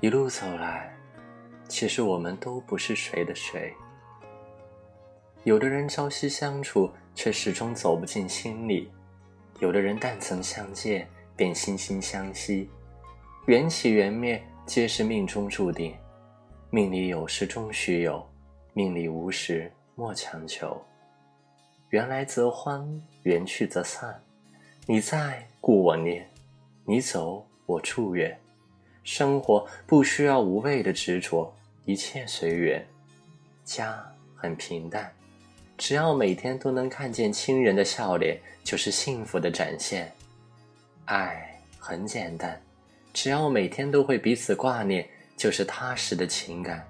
[0.00, 0.94] 一路走来，
[1.66, 3.72] 其实我们都不是谁的谁。
[5.44, 8.88] 有的人朝夕相处，却始终走不进心里；
[9.60, 12.68] 有的人但曾相见，便惺惺相惜。
[13.46, 15.94] 缘起缘灭，皆是命中注定。
[16.70, 18.26] 命里有时终须有，
[18.72, 20.82] 命里无时莫强求。
[21.90, 22.86] 缘来则欢，
[23.22, 24.22] 缘去则散。
[24.86, 26.24] 你在，故我念；
[26.84, 28.38] 你走，我祝愿。
[29.04, 31.54] 生活不需要无谓的执着，
[31.84, 32.84] 一切随缘。
[33.64, 34.04] 家
[34.34, 35.12] 很平淡。
[35.76, 40.10] 只要每天都能看见亲人的笑脸，就是幸福的展现。
[41.04, 42.60] 爱很简单，
[43.12, 46.86] 只要每天都会彼此挂念，就是踏实的情感。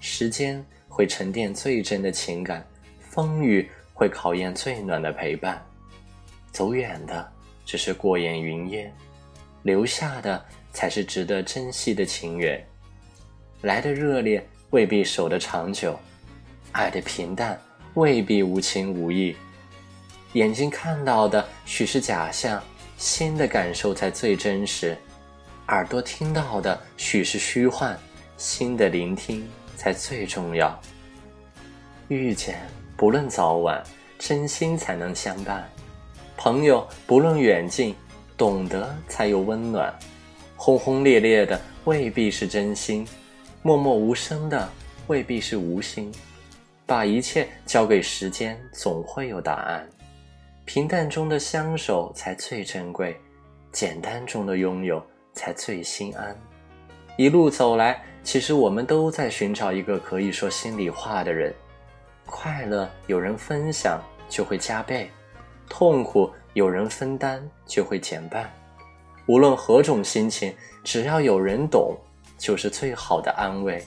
[0.00, 2.66] 时间会沉淀最真的情感，
[2.98, 5.64] 风雨会考验最暖的陪伴。
[6.50, 7.30] 走远的
[7.64, 8.92] 只是过眼云烟，
[9.62, 12.64] 留下的才是值得珍惜的情缘。
[13.62, 15.98] 来的热烈未必守得长久，
[16.72, 17.60] 爱的平淡。
[17.94, 19.34] 未必无情无义，
[20.34, 22.62] 眼睛看到的许是假象，
[22.96, 24.94] 心的感受才最真实；
[25.66, 27.98] 耳朵听到的许是虚幻，
[28.36, 29.44] 心的聆听
[29.76, 30.80] 才最重要。
[32.06, 32.60] 遇见
[32.96, 33.82] 不论早晚，
[34.20, 35.64] 真心才能相伴；
[36.36, 37.92] 朋友不论远近，
[38.40, 39.94] 懂得才有温暖。
[40.56, 43.06] 轰轰烈烈的未必是真心，
[43.60, 44.66] 默默无声的
[45.08, 46.10] 未必是无心。
[46.86, 49.86] 把一切交给时间，总会有答案。
[50.64, 53.14] 平淡中的相守才最珍贵，
[53.72, 56.34] 简单中的拥有才最心安。
[57.18, 61.54] 一路走来，其实我们都在寻找一个可以说心里话的人。
[62.24, 64.00] 快乐有人分享
[64.30, 65.10] 就会加倍，
[65.70, 68.52] 痛苦有人分担就会减半。
[69.26, 70.52] 无论何种心情，
[70.84, 71.96] 只要有人懂，
[72.36, 73.82] 就是最好的安慰。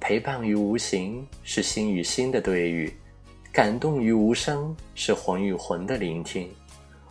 [0.00, 2.94] 陪伴于无形是心与心的对语，
[3.52, 6.48] 感动于无声是魂与魂的聆听，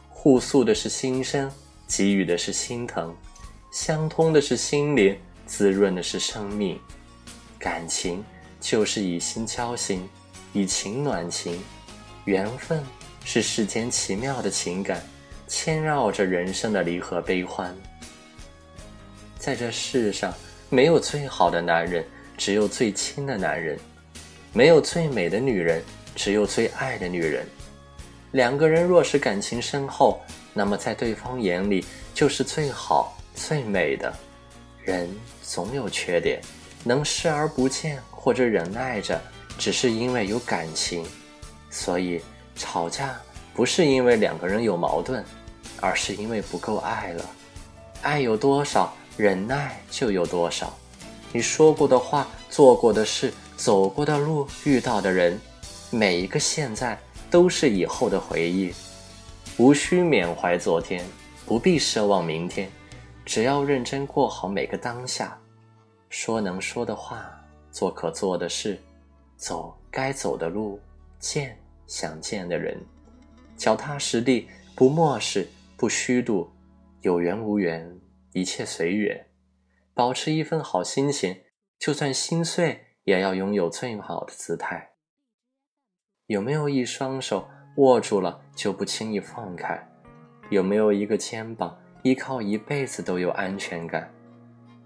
[0.10, 1.52] 互诉的是心声，
[1.88, 3.14] 给予的是心疼，
[3.72, 6.80] 相通的是心灵，滋润的是生命。
[7.60, 8.24] 感情
[8.62, 10.08] 就是以心交心，
[10.54, 11.62] 以情暖情，
[12.26, 12.82] 缘分
[13.24, 15.02] 是世间奇妙的情感，
[15.48, 17.76] 牵绕着人生的离合悲欢。
[19.38, 20.34] 在这世上，
[20.70, 22.06] 没有最好的男人。
[22.36, 23.78] 只有最亲的男人，
[24.54, 25.84] 没有最美的女人，
[26.16, 27.46] 只有最爱的女人。
[28.32, 30.20] 两个人若是感情深厚，
[30.52, 34.12] 那么在对方眼里就是最好最美的。
[34.84, 35.08] 人
[35.44, 36.42] 总有缺点，
[36.84, 39.22] 能视而不见或者忍耐着，
[39.60, 41.06] 只是因为有感情。
[41.70, 42.20] 所以
[42.56, 43.20] 吵架
[43.54, 45.24] 不是因为两个人有矛盾，
[45.80, 47.26] 而是因为不够爱了。
[48.02, 50.74] 爱有多少，忍耐就有多少。
[51.32, 55.40] 你说过的话、做过的事、走过的路、遇到的人，
[55.90, 57.00] 每一个现在
[57.32, 58.74] 都是以后的回忆。
[59.58, 61.06] 无需缅怀昨天，
[61.46, 62.70] 不必奢望明天，
[63.26, 65.38] 只要认真过好每个当下。
[66.10, 67.26] 说能说的话，
[67.72, 68.82] 做可做的事，
[69.38, 70.80] 走该走的路，
[71.20, 71.58] 见
[71.94, 72.76] 想见的人，
[73.56, 76.50] 脚踏实地，不漠视，不虚度，
[77.02, 78.00] 有缘无缘，
[78.32, 79.28] 一切随缘。
[79.94, 81.42] 保持一份好心情，
[81.78, 84.94] 就算心碎，也要拥有最好的姿态。
[86.26, 89.88] 有没有一双手握住了就不轻易放开？
[90.50, 94.12] 有没有一个肩膀依靠一辈子都有安全感？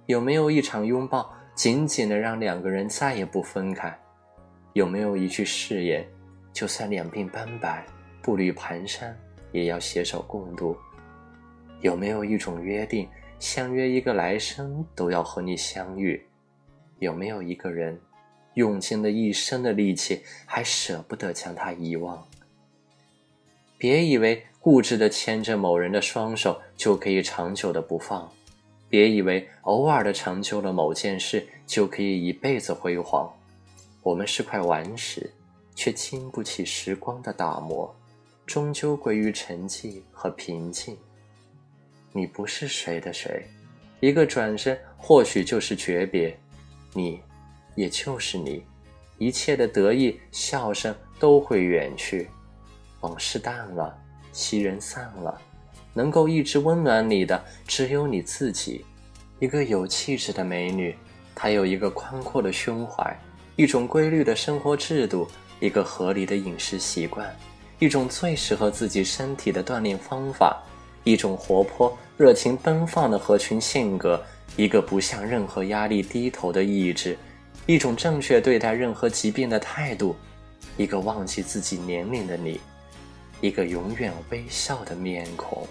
[0.08, 3.98] 有没有一场拥抱紧紧的让两个人再也不分开？
[4.74, 6.06] 有没有一句誓言，
[6.58, 7.86] 就算两鬓斑白、
[8.20, 9.14] 步履蹒跚，
[9.52, 10.76] 也要携手共度？
[11.82, 13.08] 有没有一种约定？
[13.38, 16.20] 相约一个来生都要和你相遇，
[16.98, 18.02] 有没有一个人
[18.56, 22.28] 用尽了一生的力气，还舍不得将他遗忘？
[23.78, 28.28] 别以为固执的牵着某人的双手就可以长久的不放，
[28.90, 33.32] 别以为偶尔的成就了某件事就可以一辈子辉煌。
[34.02, 35.30] 我们是块顽石，
[35.78, 37.96] 却经不起时光的打磨，
[38.48, 40.98] 终究归于沉寂和平静。
[42.12, 43.48] 你不是谁的谁，
[44.00, 46.36] 一个转身或许就是诀别，
[46.94, 47.22] 你，
[47.76, 48.66] 也就是你，
[49.20, 52.28] 一切的得意笑声都会远去，
[53.02, 53.96] 往事淡了，
[54.34, 55.40] 昔人散了，
[55.94, 58.84] 能够一直温暖你的只有你自己。
[59.40, 60.96] 一个有气质的美女，
[61.36, 63.16] 她有一个宽阔的胸怀，
[63.56, 65.28] 一种规律的生活制度，
[65.60, 67.36] 一个合理的饮食习惯，
[67.80, 70.62] 一种最适合自己身体的锻炼方法。
[71.04, 74.22] 一种活泼、热情、奔放的合群性格，
[74.58, 77.18] 一个不向任何压力低头的意志，
[77.66, 80.14] 一种正确对待任何疾病的态度，
[80.76, 82.60] 一个忘记自己年龄的你，
[83.40, 85.66] 一个永远微笑的面孔。